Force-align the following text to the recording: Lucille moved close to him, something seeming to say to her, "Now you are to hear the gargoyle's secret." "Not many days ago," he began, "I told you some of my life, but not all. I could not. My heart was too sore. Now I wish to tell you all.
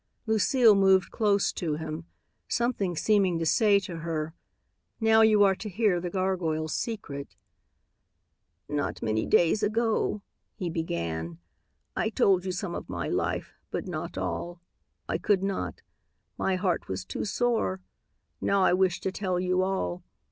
Lucille 0.25 0.73
moved 0.73 1.11
close 1.11 1.53
to 1.53 1.75
him, 1.75 2.05
something 2.47 2.95
seeming 2.95 3.37
to 3.37 3.45
say 3.45 3.77
to 3.77 3.97
her, 3.97 4.33
"Now 4.99 5.21
you 5.21 5.43
are 5.43 5.53
to 5.53 5.69
hear 5.69 6.01
the 6.01 6.09
gargoyle's 6.09 6.73
secret." 6.73 7.35
"Not 8.67 9.03
many 9.03 9.27
days 9.27 9.61
ago," 9.61 10.23
he 10.55 10.71
began, 10.71 11.37
"I 11.95 12.09
told 12.09 12.45
you 12.45 12.51
some 12.51 12.73
of 12.73 12.89
my 12.89 13.09
life, 13.09 13.53
but 13.69 13.87
not 13.87 14.17
all. 14.17 14.59
I 15.07 15.19
could 15.19 15.43
not. 15.43 15.83
My 16.35 16.55
heart 16.55 16.87
was 16.87 17.05
too 17.05 17.23
sore. 17.23 17.79
Now 18.41 18.63
I 18.63 18.73
wish 18.73 19.01
to 19.01 19.11
tell 19.11 19.39
you 19.39 19.61
all. 19.61 20.03